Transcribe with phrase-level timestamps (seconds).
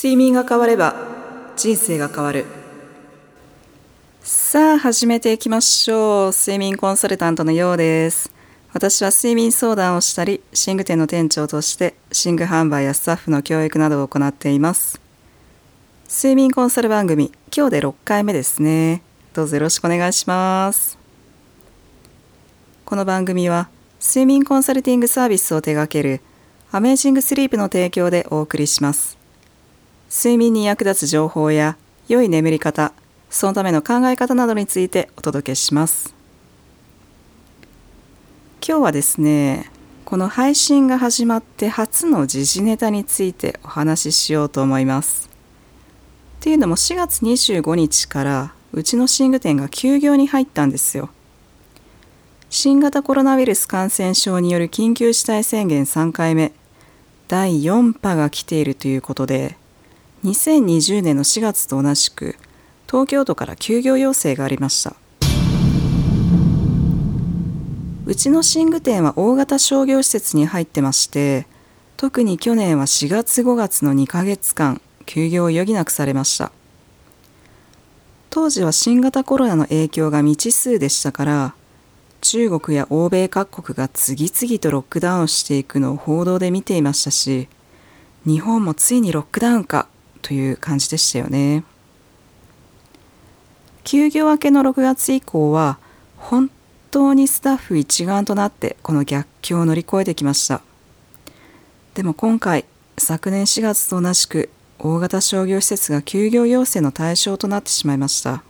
[0.00, 0.94] 睡眠が変われば
[1.56, 2.46] 人生が変わる。
[4.22, 6.30] さあ始めていきましょう。
[6.30, 8.30] 睡眠コンサルタントのようです。
[8.72, 15.00] 私は睡眠相談をしたり寝具店の店長として寝具販売やスタッフの教育などを行っています。
[16.08, 19.02] 睡眠コンサル番組今日で6回目ですね。
[19.34, 20.96] どうぞよろしくお願いします。
[22.84, 23.68] この番組は
[24.00, 26.20] 睡眠コンサルティングサービスを手掛ける
[26.70, 29.17] アメージングスリープの提供でお送りします。
[30.10, 31.76] 睡眠に役立つ情報や
[32.08, 32.92] 良い眠り方
[33.28, 36.14] そのための考え方などについてお届けします。
[38.66, 39.70] 今日はですね
[40.04, 45.28] この配信が始まって初の時事ネタについてお話ししようと思います。
[46.38, 51.10] っていうのも4月25日からうちの寝具店が休業に入ったんですよ。
[52.48, 56.52] 新型コロナウイルス感染症による緊急事態宣言3回目
[57.28, 59.58] 第4波が来ているということで
[60.24, 62.36] 2020年の4月と同じく
[62.86, 64.96] 東京都から休業要請がありました。
[68.06, 71.46] うちの寝具店は大型商業施設に入ってまして
[71.98, 76.50] 特に去年は4月5月の2ヶ月間休業を余儀なくされました。
[78.30, 81.54] 当時は新型コロナの影響が未知数でしたから
[82.20, 87.48] 中国や欧米各国が次々とロックダウンしていくのを報道で見ていましたし
[88.26, 89.88] 日本もついにロックダウンか
[90.28, 91.64] という感じでしたよね。
[93.82, 95.78] 休業明けの6月以降は
[96.18, 96.50] 本
[96.90, 100.60] 当にスタッフ一丸となってこの逆境を乗り越えてきました。
[101.94, 102.66] でも今回
[102.98, 108.42] 昨年4月と同じく大型商業施設が休業要請の対象となってしまいました。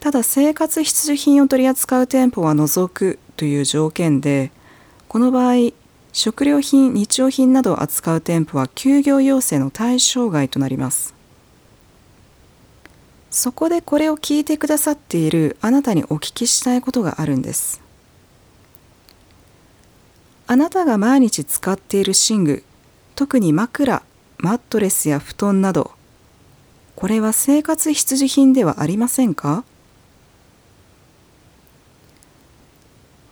[0.00, 4.52] ただ生活必需品を取り扱う店舗は除くという条件で
[5.08, 5.72] この場合
[6.12, 11.14] 食料品日用品などを扱う店舗は休業要請の対象外となります。
[13.30, 17.80] そこでこれを聞いてくださっているあなたにお聞きしたいことがあるんです。
[20.48, 22.64] あなたが毎日使っている寝具
[23.14, 24.02] 特に枕
[24.38, 25.92] マットレスや布団など
[26.96, 29.64] これは生活必需品ではありませんか？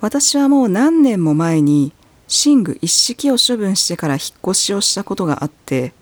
[0.00, 1.92] 私はもう何年も前に
[2.28, 5.92] 寝具一式を処分してから引っ越しをしたことがあって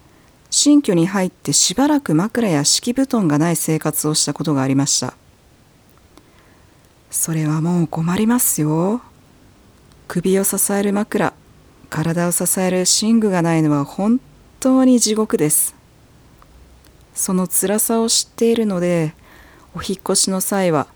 [0.50, 5.14] 新居に入ってしばらく枕や敷布団がない生活をしたことがありました
[7.10, 9.00] それはもう困りますよ
[10.08, 11.32] 首を支える枕
[11.88, 14.20] 体を支える寝具がないのは本
[14.60, 15.74] 当に地獄です
[17.14, 19.14] その辛さを知っているので
[19.74, 20.86] お引越しの際は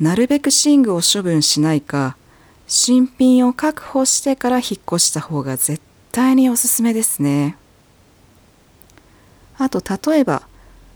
[0.00, 2.16] なるべく寝具を処分しないか
[2.66, 7.56] 新品を確保してから引っ越した方が絶対におすすめですね。
[9.58, 10.42] あと例えば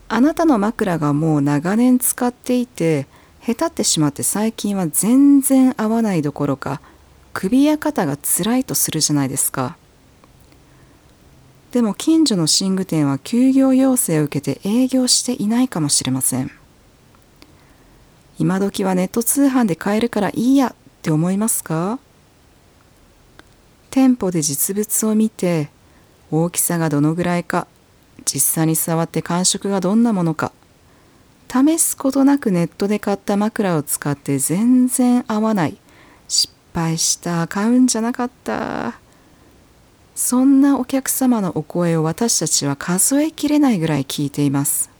[0.09, 3.07] あなたの枕がもう長年使っていて
[3.39, 6.81] へたってしまって最近は全然合わないどころか
[7.33, 9.77] 首や肩が辛いとするじゃないですか。
[11.71, 16.51] でも近所の寝具店は休業要請を受けて営業していないかもしれません。
[18.37, 21.97] 今時はネット通販で買えるからいいやって思いますか？
[23.89, 25.71] 店舗で実物を見て
[26.29, 27.65] 大きさがどのぐらいか
[28.23, 30.51] 実際に触って感触がどんなものか
[31.51, 35.77] 試すことなくネットで買った枕を使って全然合わない
[36.27, 38.93] 失敗した買うんじゃなかった
[40.13, 44.91] そんなお客様のお声を私たちは数えきれないぐらい聞いています。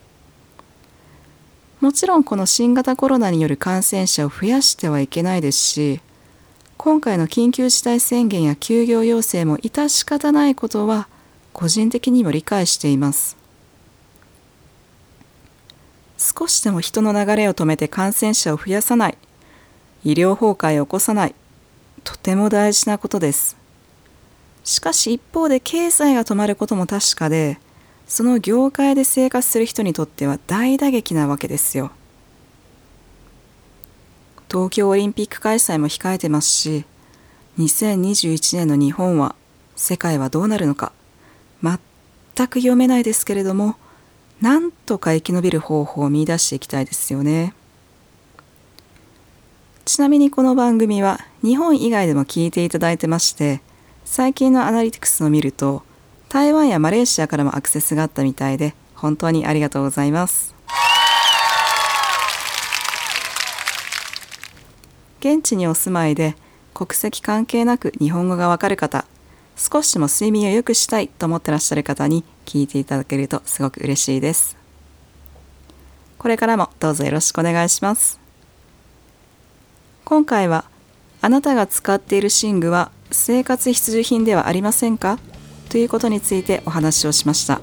[1.82, 6.00] もちろんこの新型コロナによる感染者を増やしてはいけないですし
[6.78, 11.08] 今回の緊急事態宣言や休業要請も致し方ないことは
[11.54, 13.38] 個人的にも理解しています。
[16.18, 19.18] 少しでも人の流れを止めて感染者を増やさない
[20.04, 21.36] 医療崩壊を起こさない
[22.04, 23.58] とても大事なことです。
[24.64, 27.60] しかし一方で経済が止まることも確かで
[28.12, 31.92] その業界で生活する人にとっては大打撃なわけですよ。
[34.52, 36.84] 東京オリンピック開催も控えてますし
[37.58, 39.34] 2021年の日本は
[39.78, 40.92] 世界はどうなるのか
[41.64, 41.80] 全
[42.50, 43.78] く読めないですけれども
[44.42, 47.54] なんとか生き延びる方法を見出していきたいですよね。
[49.86, 53.62] ちなみにこの番組は日本以外でも聞いていただいてまして
[54.04, 55.90] 最近のアナリティクスを見ると
[56.32, 60.56] 台湾やマレーシアからもアクセスがあったみたいで本当にありがとうございます。
[65.20, 66.38] 現地にお住まいで
[66.74, 69.06] 国籍関係なく日本語がわかる方
[69.58, 74.56] 少しでも睡眠を良くしたいと思ってらっしゃる方に聞いていただけるとすごく嬉しいです。
[76.18, 78.22] これからもどうぞよろしくお願いします。
[80.06, 80.64] 今回は
[81.20, 85.20] あなたが使っている寝具は生活必需品ではありませんか？
[85.72, 87.62] ということについてお話をしました。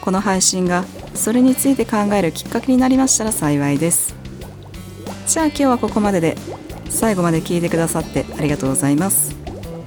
[0.00, 0.84] この配信が
[1.14, 4.14] それについて考えるきっかけになりましたら幸いです。
[5.26, 6.38] じゃあ今日はここまでで
[6.88, 9.36] 最後まで聞いてくださってありがとうございます。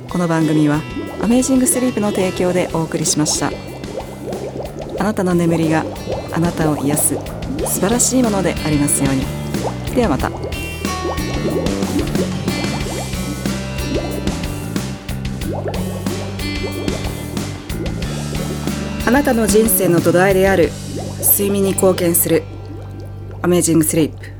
[0.07, 0.81] この番組は
[1.19, 3.51] アメージングスリープの提供でお送りしました。
[4.99, 5.83] あなたの眠りが
[6.31, 7.15] あなたを癒す
[7.65, 9.25] 素晴らしいものでありますように。
[9.95, 10.29] ではまた。
[19.05, 20.69] あなたの人生の土台である。
[21.21, 22.43] 睡眠に貢献する。
[23.41, 24.38] アメージングスリープ